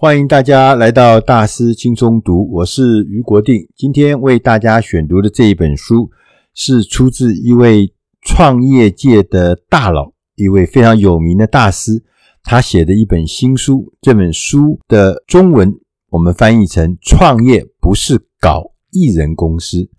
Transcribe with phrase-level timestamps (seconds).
[0.00, 3.68] 欢迎大家来到大师轻松读，我是余国定。
[3.76, 6.10] 今天为大家选读的这一本书
[6.54, 7.92] 是出自一位
[8.22, 12.02] 创业界的大佬，一位非常有名的大师，
[12.42, 13.92] 他写的一本新书。
[14.00, 15.78] 这本书的中文
[16.08, 19.90] 我们翻译成“创业不是搞艺人公司”。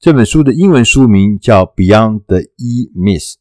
[0.00, 3.32] 这本书的英文书名叫《Beyond the Emiss》。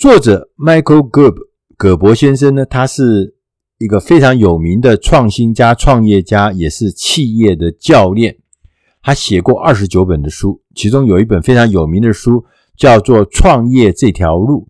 [0.00, 1.36] 作者 Michael g e r b
[1.76, 3.34] 葛伯先生呢，他是
[3.82, 8.38] 一个非常有名的创新家、创业家，也是企业的教练。
[9.02, 12.44] 他写过二十九本的书，其中有一本非常有名的书
[12.76, 14.68] 叫做《创业这条路》。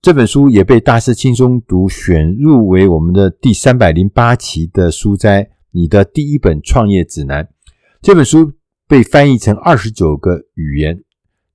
[0.00, 7.48] 这本书也被大师轻松读选入为我们的第三百零八期的书斋，你的第一本创业指南。
[8.00, 8.52] 这本书
[8.86, 11.02] 被翻译成二十九个语言。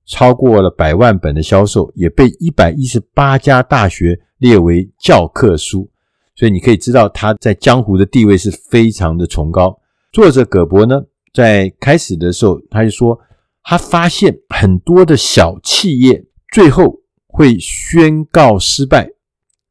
[0.04, 5.90] 超过了百万本的销售，也被一百一十八家大学列为教科书，
[6.38, 9.76] 所以你可以知道他在江湖的地位是非常的崇高。
[10.12, 11.02] 作者葛伯呢，
[11.34, 13.18] 在开始的时候，他就说，
[13.64, 19.10] 他发现很多的小企业最后会宣告失败，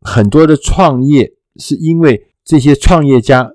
[0.01, 3.49] 很多的创业是因为这些创业家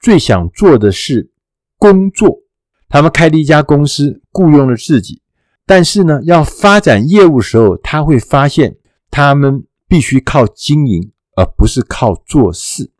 [0.00, 1.30] 最想做的是
[1.78, 2.40] 工作，
[2.88, 5.22] 他们开了一家公司，雇佣了自己。
[5.64, 8.76] 但是呢，要发展业务时候，他会发现
[9.08, 12.90] 他们必须靠经营，而不是靠做事。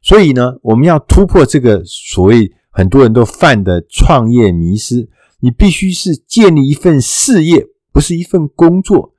[0.00, 5.08] 所以呢，我们要突破这个所谓很多人都犯的创业迷失。
[5.40, 9.12] 你必须是建立一份事业，不是一份工作。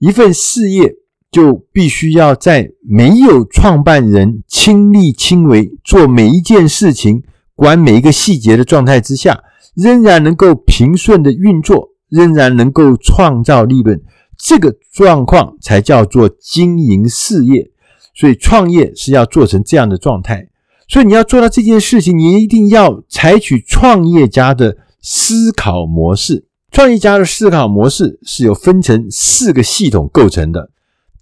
[0.00, 0.96] 一份事业
[1.30, 7.22] 就必须要在没有创办人亲力亲为做每一件事情、
[7.54, 9.44] 管每一个细节的状态之下，
[9.76, 11.94] 仍然能够平顺的运作。
[12.10, 14.00] 仍然能够创造利润，
[14.38, 17.72] 这个状况才叫做经营事业。
[18.14, 20.48] 所以创业是要做成这样的状态。
[20.88, 26.46] 所以你要做到这件事情，你一定要采取创业家的思考模式。
[26.70, 30.70] 创业家的思考模式是由分成四个系统构成的。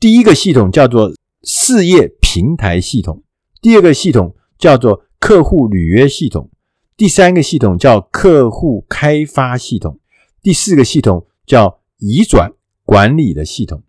[0.01, 1.13] 第一个系统叫做
[1.45, 3.23] 事业平台系统，
[3.61, 6.51] 第二个系统叫做客户履约系统，
[6.97, 10.01] 第三个系统叫客户开发系统。
[10.43, 12.51] 第四个系统叫移转
[12.85, 13.83] 管理的系统，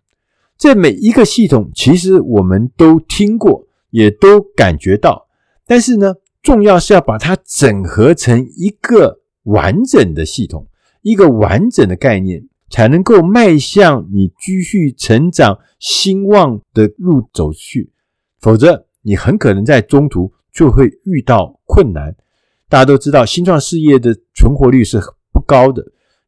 [0.56, 5.26] 这每一个系统其实我们都听过，也都感觉到，
[5.66, 10.66] 但是呢，重要是要把它整合成一个完整的系统，
[11.02, 17.92] 一个完整的概念，才能够迈向你继续成长兴旺的路走去，
[18.40, 22.14] 否则你很可能在中途就会遇到困难。
[22.68, 24.98] 大家都知道，新创事业的存活率是
[25.32, 25.84] 不高的。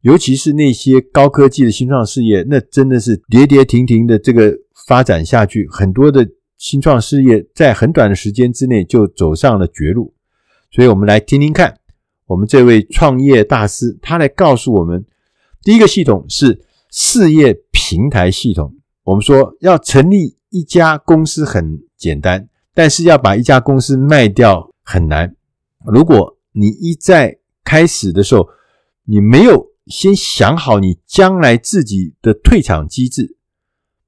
[0.07, 4.57] 尤其是那些高科技的新创事业，那真的是跌跌停停的这个
[4.87, 6.25] 发展下去，很多的
[6.57, 10.15] 新创事业在很短的时间之内就走上了绝路。
[10.71, 11.81] 所以，我们来听听看，
[12.27, 15.05] 我们这位创业大师他来告诉我们，
[15.65, 16.63] 第一个系统是
[16.93, 18.77] 事业平台系统。
[19.03, 25.35] 我们说要成立一家公司很简单，但是要把一家公司卖掉很难。
[25.85, 28.49] 如果你一在开始的时候，
[29.03, 33.37] 你没有先想好你将来自己的退场机制，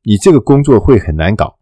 [0.02, 1.58] 你这个工作会很难搞。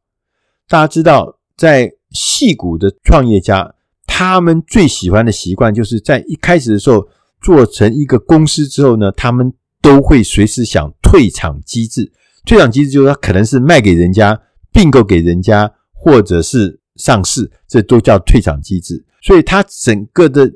[0.68, 3.74] 大家知道，在戏骨的创业家，
[4.06, 7.06] 他们最喜欢的习惯就是在一开始的时候
[7.40, 12.10] 做成一个公司之后呢，他们都会随时想退场机制。
[12.44, 14.40] 退场机制就是他可能是卖给人家、
[14.72, 19.04] 并购给人家，或者是上市，这都叫退场机制。
[19.20, 20.50] 所以，他整个的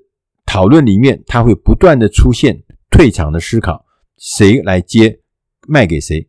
[0.47, 2.63] 讨论里面，他会不断的出现。
[2.91, 3.87] 退场的思考，
[4.19, 5.21] 谁来接，
[5.67, 6.29] 卖给谁？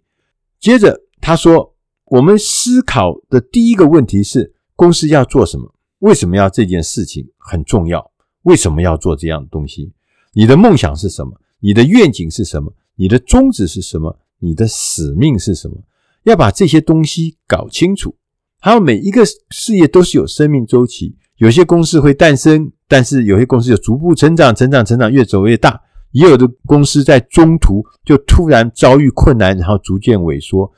[0.60, 5.74] 接着他说，我们思考的第一个问题是：公司要做什么？
[6.00, 8.12] 为什么要这件事情很重要？
[8.44, 9.92] 为什么要做这样的东西？
[10.34, 11.34] 你的梦想是什么？
[11.60, 12.74] 你的愿景是什么？
[12.96, 14.20] 你的宗旨是什么？
[14.40, 15.78] 你的使命是什么？
[16.24, 18.16] 要把这些东西搞清楚。
[18.60, 25.82] 还有每一个事业都是有生命周期，有些公司会诞生，但是有些公司就逐步成长，成长，成长，越走越大。
[26.12, 30.72] 也有的公司在中途就突然遭遇困难，然后逐渐萎缩。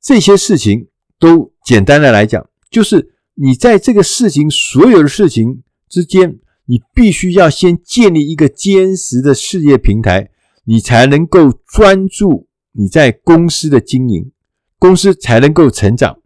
[0.00, 0.88] 这些事情
[1.18, 10.30] 都简单的来讲，就是你在这个事情所有的事情之间，你必须要先建立一个坚实的事业平台，
[10.64, 14.30] 你才能够专注你在公司的经营，
[14.78, 16.18] 公司才能够成长。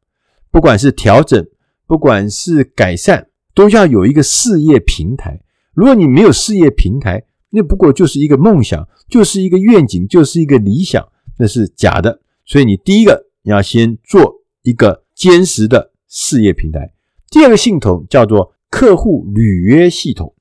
[0.50, 1.46] 不管是调整，
[1.86, 5.40] 不管是改善，都要有一个事业平台。
[5.72, 11.06] 如果你没有事业平台，那不过就是一个梦想，就是一个愿景，就是一个理想，
[11.38, 12.20] 那是假的。
[12.44, 16.92] 所以你第一个你要先做一个坚实的事业平台。
[17.30, 20.34] 第二个系统叫做客户履约系统。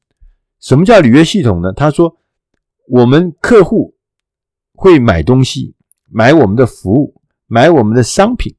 [0.60, 1.72] 什么叫履约系统呢？
[1.72, 2.18] 他说，
[2.88, 3.96] 我们客户
[4.74, 5.76] 会买东西，
[6.10, 8.56] 买我们的服务，买我们的商品，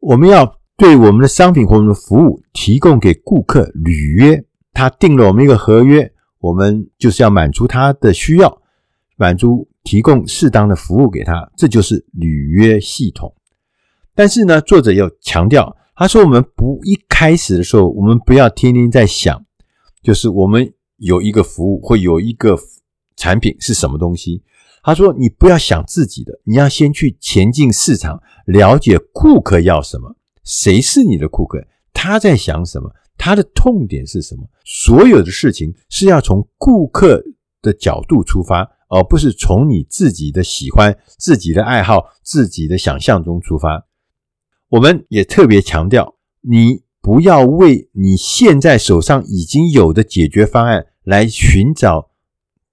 [0.00, 4.44] 我们要对我们的商品或我们的服务提供给顾客履约。
[4.72, 8.62] 他订了我们一个合约，我们就是要满足他的需要，
[9.16, 13.34] 满足提供适当的服务给他，这就是履约系统。
[14.14, 19.44] 但是呢，作者又强调，他说我们不一开始的时候，我们不要天天在想，
[20.02, 20.72] 就是我们。
[20.98, 22.56] 有一个服务或有一个
[23.16, 24.42] 产品是什么东西？
[24.82, 31.62] 他说：“你不要想自己的，你要先去前进市场，了解顾客要什么，谁是你的顾客，
[31.92, 34.48] 他在想什么，他的痛点是什么。
[34.64, 37.22] 所有的事情是要从顾客
[37.62, 43.86] 的角度出发，而不是从你自己的喜欢、自己的爱好、自己的想象中出发。”
[44.70, 46.86] 我们也特别强调你。
[46.98, 52.10] 不要为你现在手上已经有的解决方案来寻找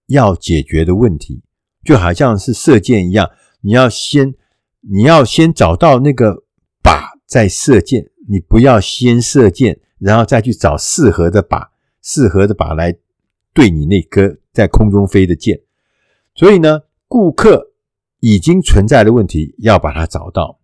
[0.07, 1.43] 要解决的问题，
[1.85, 3.29] 就好像是射箭一样，
[3.61, 4.33] 你要先
[4.79, 6.45] 你要先找到那个
[6.81, 11.67] 靶再射箭，你不要先射箭，然后再去找适合的靶，
[12.01, 12.95] 适合的靶来
[13.53, 15.61] 对你那颗在空中飞的箭。
[16.35, 17.71] 所以呢，顾客
[18.19, 20.59] 已经存在的问题要把它找到。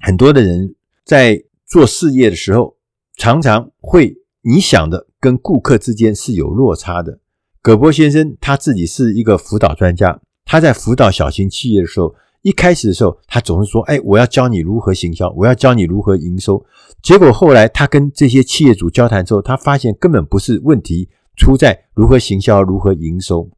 [0.00, 0.74] 很多的人
[1.04, 2.76] 在做事业的时候，
[3.16, 7.18] 常常会，你想的跟顾客之间是有落差的。
[7.60, 16.64] 葛波先生他自己是一个辅导专家，他在辅导小型企业的时候，一开始的时候，他总是说：“哎，我要教你如何行销，我要教你如何营收。”
[17.02, 23.50] 结果后来他跟这些企业主交谈之后，他发现根本不是问题出在如何行销、如何营收，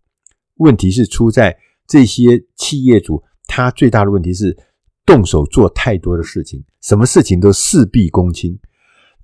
[0.56, 1.56] 问题是出在
[1.86, 4.56] 这些企业主他最大的问题是
[5.04, 8.58] 动手做太多的事情，什么事情都事必躬亲。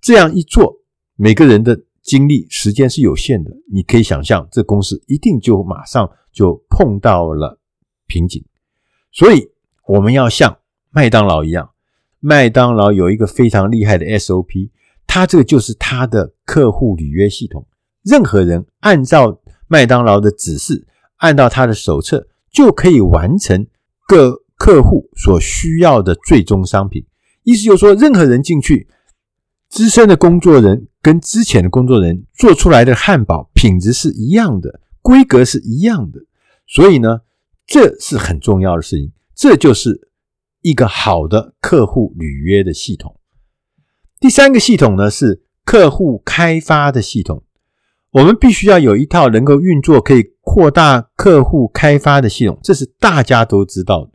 [0.01, 0.77] 这样一做，
[1.17, 3.51] 每个人的精力时间是有限的。
[3.73, 7.59] 你可以想象，这公司一定就马上就碰到了
[8.07, 8.45] 瓶颈。
[9.17, 9.49] 所以，
[9.87, 10.59] 我们要像
[10.91, 11.71] 麦当劳一样，
[12.21, 14.69] 麦当劳有一个非常厉害的 SOP，
[15.07, 17.67] 它这个就是它的客户履约系统。
[18.03, 20.87] 任何人按照麦当劳的指示，
[21.17, 23.67] 按照他的手册，就可以完成
[24.07, 27.07] 各客户所需要的最终商品。
[27.43, 28.87] 意思就是说，任何人进去。
[29.71, 36.21] 资深的工作人跟之前的工作人做出来的汉堡品质是一样的，规格是一样的，
[36.69, 37.23] 所以呢，
[37.67, 39.13] 这是很重要的事情。
[39.35, 40.09] 这就是
[40.63, 43.21] 一个好的客户履约的系统。
[44.19, 47.43] 第三个系统呢，是客户开发的系统。
[48.13, 54.13] 我们必须要有一套能够运作、可以扩大客户开发的系统，这是大家都知道的。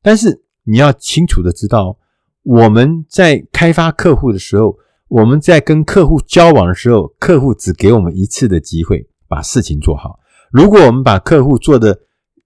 [0.00, 1.98] 但是你要清楚的知道，
[2.44, 4.76] 我们在开发客户的时候，
[5.08, 10.20] 我们在跟客户交往的时候，客户只给我们一次的机会把事情做好。
[10.52, 11.98] 如果我们把客户做的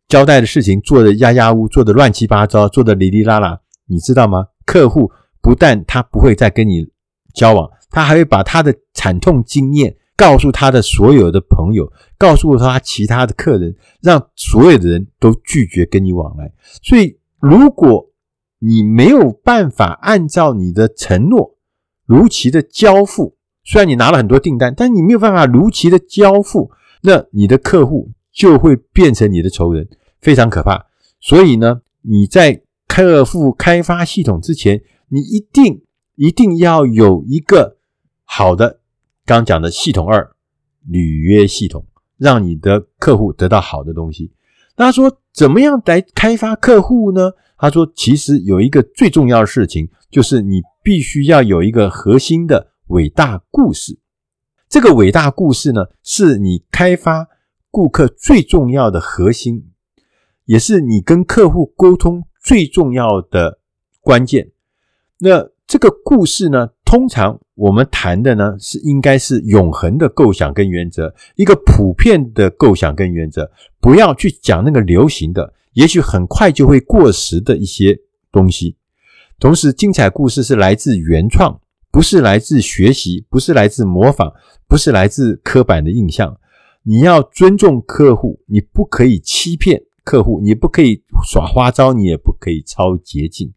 [0.08, 4.46] 交代的事情做的压压乌，做的乱七八糟，做的哩哩啦啦，你知道吗？
[4.64, 5.10] 客户
[5.40, 6.86] 不但他不会再跟你
[7.34, 16.52] 交往，他还会把他的惨痛经验告诉他的所有的朋友，告诉他其他的客人，让所有的人都拒绝跟你往来。
[16.82, 18.10] 所以，如果
[18.58, 21.56] 你没有办法按照你的承诺
[22.06, 26.70] 如期的交付，虽然你拿了很多订单，但你没有办法如期的交付，
[27.02, 29.88] 那你的客户就会变成你的仇人，
[30.20, 30.86] 非常可怕。
[31.18, 35.82] 所以呢，你在客户开发系统之前，你一定
[36.16, 37.78] 一定要有一个
[38.24, 38.80] 好的
[39.24, 40.36] 刚讲的系统二
[40.86, 41.86] 履约系统，
[42.18, 44.30] 让你的客户得到好的东西。
[44.76, 47.32] 他说怎么样来开发客户呢？
[47.58, 53.98] 他说：“其实有一个最重要的事情，就是你必须要有一个核心的伟大故事。
[54.68, 57.26] 这个伟大故事呢，是你开发
[57.76, 59.66] 顾客最重要的核心，
[60.46, 63.58] 也是你跟客户沟通最重要的
[64.00, 64.48] 关键。
[65.18, 78.00] 那这个故事呢，通常我们谈的呢，是应该是永恒的构想跟原则，一个普遍的构想跟原则，不要去讲那个流行的。”也许很快就会过时的一些
[78.32, 78.78] 东西。
[79.38, 84.32] 同时，精彩故事是来自原创，不是来自学习，不是来自模仿，
[84.66, 86.40] 不是来自刻板的印象。
[86.88, 93.52] 你要尊重客户，你不可以欺骗客户，你不可以耍花招，你也不可以超捷径。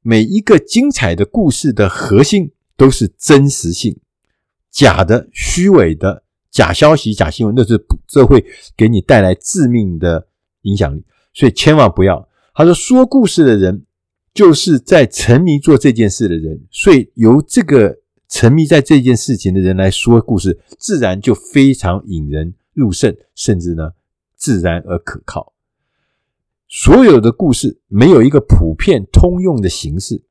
[0.00, 3.98] 每一个精彩的故事的核心都是真实性，
[4.70, 8.44] 假的、虚伪的假消息、假新闻，那是这会
[8.76, 10.28] 给你带来致命的
[10.62, 11.04] 影响力。
[11.34, 13.84] 所以千万不要，他说说故事的人
[14.32, 23.90] 就是在沉迷做这件事的人，所以由这个沉迷在这件事情的人来说故事，自然就非常引人入胜，甚至呢，
[24.36, 25.52] 自然而可靠。
[26.68, 30.22] 所有的故事没有一个普遍通用的形式，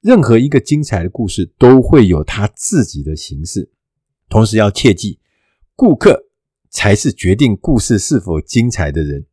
[0.00, 3.70] 任何一个精彩的故事都会有它自己的形式。
[4.28, 5.18] 同时要切记，
[5.74, 6.26] 顾客
[6.70, 9.26] 才是决定故事是否精彩的人。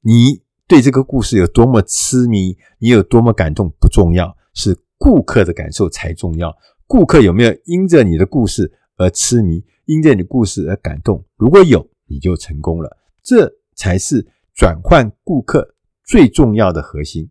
[0.00, 6.56] 你对这个故事有多么痴迷，你有多么感动不重要，是顾客的感受才重要。
[6.86, 11.24] 顾客有没有因着你的故事而痴迷，因着你的故事而感动？
[11.36, 12.98] 如果有，你就成功了。
[13.22, 15.74] 这才是转换顾客
[16.04, 17.30] 最重要的核心。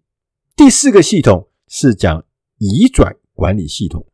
[0.56, 2.26] 第四个系统是讲
[2.58, 4.08] 移转管理系统。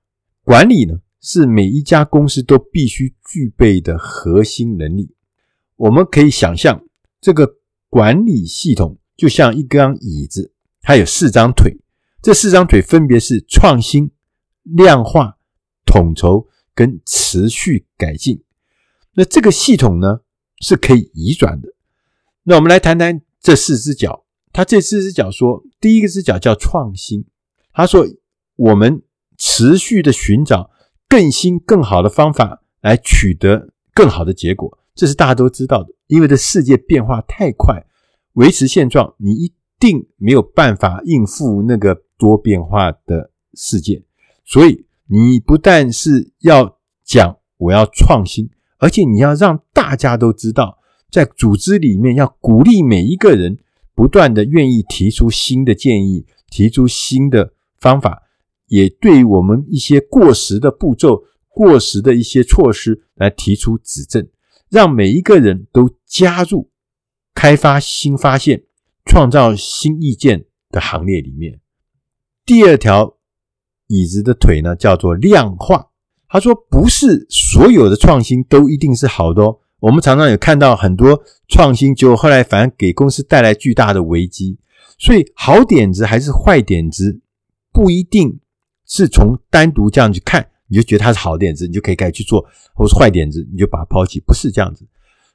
[0.43, 5.15] 管理呢，是每一家公司都必须具备的核心能力。
[5.75, 6.83] 我们可以想象，
[7.21, 7.57] 这个
[7.89, 11.79] 管理系统就像一张椅子，它有四张腿。
[12.21, 14.11] 这四张腿分别是创新、
[14.63, 15.37] 量化、
[15.85, 18.43] 统筹跟持续改进。
[19.13, 20.21] 那这个系统呢，
[20.59, 21.69] 是可以移转的。
[22.43, 24.25] 那我们来谈谈这四只脚。
[24.53, 27.25] 他这四只脚说，第一个只脚叫创新。
[27.73, 28.05] 他说，
[28.55, 29.03] 我们
[29.37, 30.71] 持续的寻找
[31.09, 35.89] 更新、更好的方法来取得更好的结果，这是大家都知道的。
[36.07, 37.85] 因为这世界变化太快，
[38.33, 44.01] 维持现状，你一定没有办法应付那个多变化的世界。
[44.45, 48.49] 所以，你不但是要讲我要创新，
[48.85, 50.77] 而且你要让大家都知道。
[51.09, 53.57] 在组织里面，要鼓励每一个人
[53.95, 58.21] 不断的愿意提出新的建议，提出新的方法，
[58.67, 64.27] 也对我们一些过时的步骤、过时的一些措施来提出指正，
[64.69, 66.69] 让每一个人都加入
[67.33, 68.65] 开发新发现、
[69.03, 71.59] 创造新意见的行列里面。
[72.45, 73.17] 第二条
[73.87, 75.87] 椅子的腿呢，叫做量化。
[76.27, 79.57] 他说，不是所有的创新都一定是好的哦。
[79.79, 84.57] 我们常常有看到很多创新，结果后来反而给公司带来巨大的危机。
[84.97, 87.19] 所以，好点子还是坏点子，
[87.71, 88.39] 不一定
[88.87, 92.39] 是从单独这样去看，你就觉得它是好点子，你就可以开始去做；
[92.73, 94.19] 或是坏点子，你就把它抛弃。
[94.21, 94.85] 不是这样子。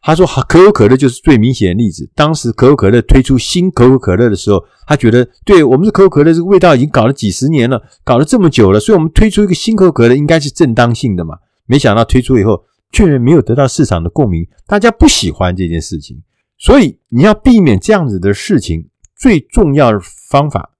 [0.02, 2.11] 他说，可口可乐就是最明显的例子。
[2.14, 11.37] 当时可口可乐推出新可口可乐的时候，他觉得，对，我们的可口可乐这个味道已经搞了几十年了，搞了这么久了，所以我们推出一个新可口可乐应该是正当性的嘛。
[11.66, 16.23] 没想到推出以后，却没有得到市场的共鸣，大家不喜欢这件事情，
[16.57, 20.71] 所以你要避免这样子的事情，最重要的方法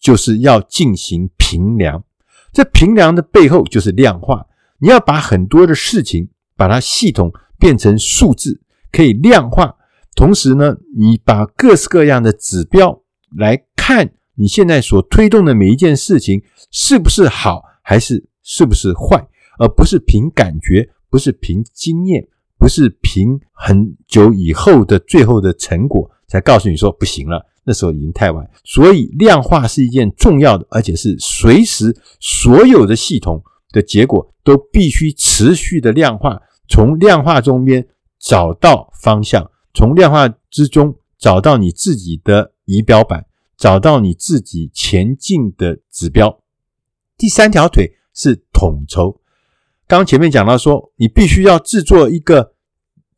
[0.00, 2.04] 就是要进行评量。
[2.52, 4.46] 这评量的背后就是量化，
[4.78, 9.76] 你要把很多的事情把它系统变成数字，可以量化。
[10.16, 13.02] 同时呢，你把各式各样的指标
[13.36, 20.90] 来看，你现在所推动的每一件事情是不是好，还是是不是坏，而不是凭感觉。
[21.12, 22.24] 不是凭经验，
[22.56, 28.48] 不是凭很久以后的最后的成果才告诉你说不行了，那时候已经太晚。
[28.62, 36.40] 所以量化是一件重要的，而且是随时所有的系统的结果都必须持续的量化，
[36.70, 37.86] 从量化中间
[38.18, 46.40] 找到方向，从量化之中找到你自己的仪表板，找到你自己前进的指标。
[47.18, 49.20] 第三条腿是统筹。
[49.86, 52.54] 刚前面讲到说，你必须要制作一个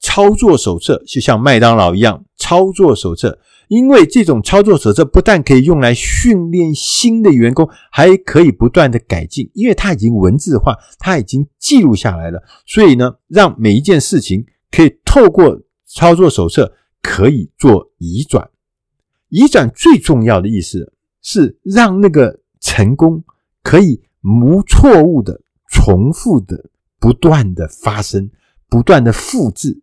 [0.01, 3.39] 操作手册，就像麦当劳一样，操作手册。
[3.73, 12.43] 因为这种操作手册不但可以用来训练新的员工，还可以不断的改进，因为它已经文字化，它已经记录下来了。
[12.67, 18.51] 所以呢，让每一件事情可以透过操作手册可以做移转。
[19.31, 23.25] 移转最重要的意思是让那个成功
[23.63, 25.41] 可以无错误的。
[25.75, 26.69] 重复的、
[27.01, 28.31] 不断的发生、
[28.69, 29.81] 不断的复制，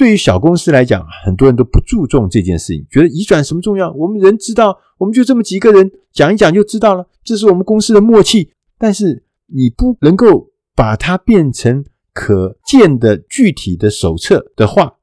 [0.00, 3.92] 对于小公司来讲，很多人都不注重这件事情，觉得移转什么重要？
[3.92, 8.50] 我们人知道，我们就这么几个人讲一讲就知道了，这是我们公司的默契。
[8.78, 14.94] 但是你不能够把它变成可见的具体的手册的话，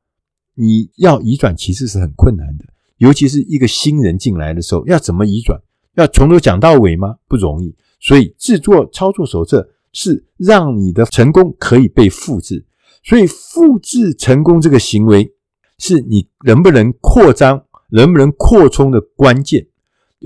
[0.55, 2.65] 你要移转其实是很困难的，
[2.97, 5.61] 尤其是一个新人进来的时候，要怎么移转？
[5.93, 7.17] 要从头讲到尾吗？
[7.27, 7.75] 不容易。
[7.99, 9.69] 所以制作操作手册。
[9.93, 12.63] 是让你的成功可以被复制，
[13.07, 15.33] 所以复制成功这个行为
[15.79, 19.65] 是你能不能扩张、能不能扩充的关键，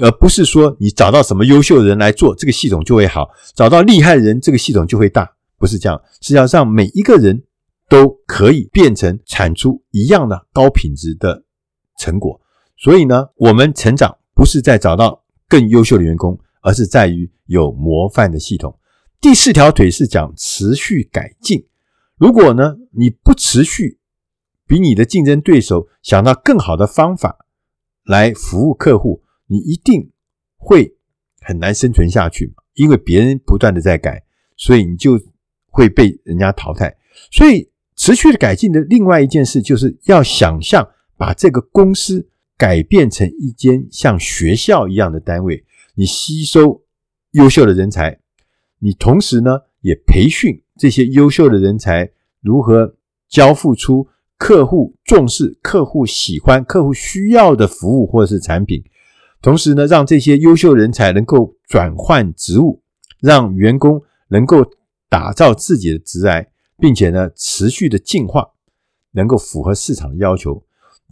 [0.02, 5.32] 而不是说你找到什么优秀的人来做，这个系统就会好；找到厉害的人，这个系统就会大。
[5.60, 7.44] 不是这样，是要让每一个人
[7.88, 11.44] 都可以变成产出一样的高品质的
[12.00, 12.42] 成果。
[12.78, 18.76] 所以呢，我们成长不是在找到更优秀的员工，而是在于有模范的系统。
[19.22, 21.64] 第四条腿是讲持续改进。
[22.22, 23.98] 如果呢，你不持续，
[24.68, 27.48] 比你的竞争对手想到更好的方法
[28.04, 30.12] 来服务客户，你一定
[30.56, 30.96] 会
[31.40, 34.24] 很难生存下去，因为别人不断的在改，
[34.56, 35.20] 所以你就
[35.72, 36.96] 会被人家淘汰。
[37.32, 40.88] 所以，持续的改进的另外一件事，就是要想象
[41.18, 45.66] 把这个公司改变成一间像学校一样的单位。
[45.96, 46.84] 你吸收
[47.32, 48.20] 优秀的人才，
[48.78, 52.10] 你同时呢也培训这些优秀的人才
[52.42, 52.96] 如何
[53.30, 58.84] 交付出客户重视、客户喜欢、客户需要的服务或者是产品。
[59.44, 62.82] 同时呢，让这些优秀人才能够转换职务，
[63.20, 64.66] 让员工能够
[65.08, 66.48] 打造自己的职涯。
[66.80, 68.44] 并且呢，持续的进化，
[69.12, 70.64] 能够符合市场的要求。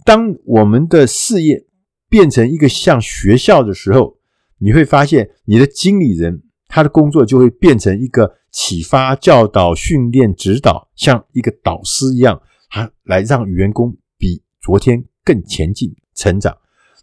[0.03, 1.67] 当我们的事业
[2.09, 4.17] 变成一个像学校的时候，
[4.57, 16.55] 你会发现你的经理人他的工作就会变成一个启发、教导、训练、指导，像一个导师一样，他来让员工比昨天更前进、成长。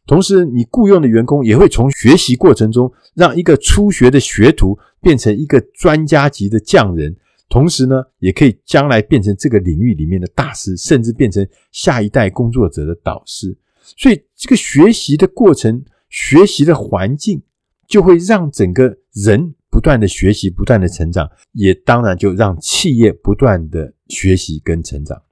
[0.06, 7.14] 同时，你雇佣的员工也会从学习过程中，让一个初学的学徒变成一个专家级的匠人。
[7.48, 13.56] 同时呢，也可以将来变成这个领域里面的大师，甚至变成下一代工作者的导师。
[13.96, 17.42] 所以，这个学习的过程、学习的环境，
[17.88, 25.22] 就会让整个人不断的学习、不断的成长，也当然就让企业不断的学习跟成长。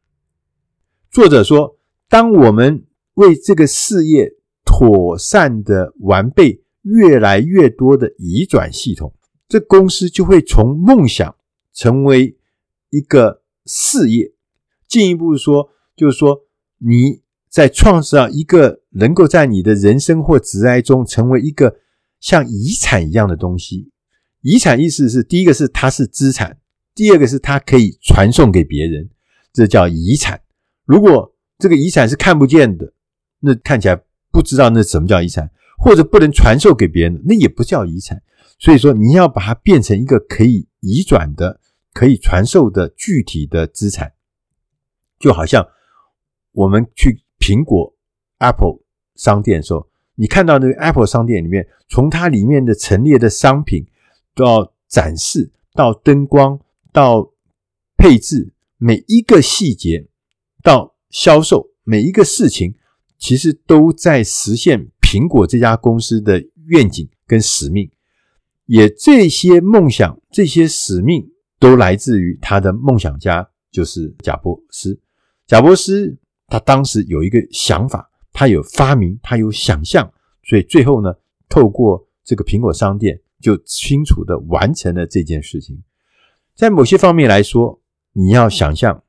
[1.10, 1.78] 作者说，
[2.10, 2.84] 当我们
[3.14, 9.14] 为这个事业妥善的完备越来越多的移转系统，
[9.48, 11.34] 这公司就会从梦想。
[11.72, 12.36] 成为
[12.90, 14.30] 一个事业，
[14.86, 16.42] 进一步说，就是说
[16.78, 21.76] 你在创造一个能够在你的人生或职涯中成为一个
[22.20, 23.90] 像遗产一样的东西。
[24.44, 26.58] 遗产意思是，第一个是它是资产，
[26.94, 29.08] 第二个是它可以传送给别人，
[29.52, 30.40] 这叫遗产。
[30.84, 32.92] 如果这个遗产是看不见的，
[33.40, 33.98] 那看起来
[34.30, 38.22] 不知道那什么叫遗产，或者不能传授给别人，那也不叫遗产。
[38.58, 41.60] 所以说，你要把它变成一个可以移转的。
[41.94, 44.14] 可以传授的具体的资产，
[45.20, 45.64] 就好像
[46.50, 47.94] 我们去苹果
[48.38, 48.80] Apple
[49.14, 53.86] 商店的时候，你看到那个 Apple 商店里面，从它里面的陈列的商品
[54.34, 56.58] 到展示，到灯光，
[56.92, 57.32] 到
[57.96, 60.08] 配置，每一个细节，
[60.62, 62.74] 到销售，每一个事情，
[63.18, 67.90] 其实都在实现苹果这家公司的愿景跟使命。
[68.66, 71.30] 也这些梦想，这些使命。
[71.60, 75.00] 都来自于他的梦想家，就是贾伯斯。
[75.46, 76.14] 贾伯斯
[76.46, 81.14] 他当时有一个想法，他有发明，他有想象，所以最后呢，
[81.48, 85.82] 透过这个苹果商店，就清楚地完成了这件事情。
[86.54, 87.80] 在某些方面来说，
[88.12, 89.04] 你要想象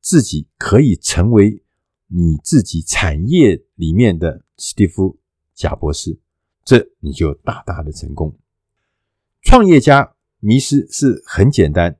[0.00, 1.62] 自己可以成为
[2.06, 5.14] 你自己产业里面的史蒂夫·
[5.54, 6.18] 贾博士，
[6.64, 8.38] 这你就大大的成功。
[9.42, 10.14] 创业家。
[10.38, 11.96] 迷失是很简单，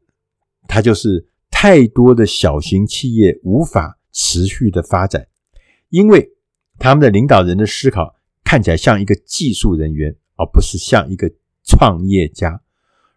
[0.68, 5.26] 它就是太多的小型企业无法持续的发展，
[5.88, 6.30] 因为
[6.78, 11.32] 他们的领导人的思考看起来像一个技术人员，而不是像一个
[11.66, 12.62] 创业家。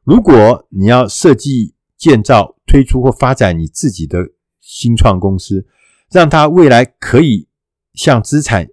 [0.04, 5.68] 如果你要设计、建造、推出或发展你自己的新创公司，
[6.10, 7.48] 让它未来可以
[7.94, 8.68] 像资产，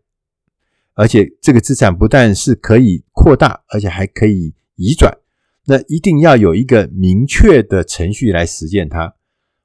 [0.94, 5.18] 而且这个资产不但是可以扩大，而且还可以移转。
[5.66, 9.16] 那一定要有一个明确的程序来实践它。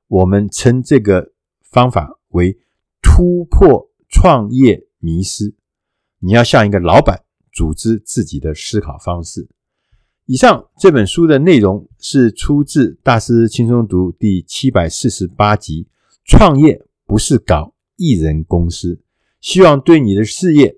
[0.07, 1.31] 我们称这个
[1.69, 2.59] 方法为
[3.01, 5.55] 突破创业迷失。
[6.19, 9.47] 你要像一个老板，组织自己的思考方式。
[10.31, 15.89] 以上这本书的内容是出自《大师轻松读》第七百四十八集。
[16.23, 19.01] 创业不是搞艺人公司，
[19.41, 20.77] 希望对你的事业、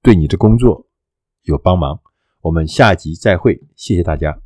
[0.00, 0.86] 对你的工作
[1.42, 2.00] 有帮忙。
[2.40, 4.43] 我们下集再会，谢谢大家。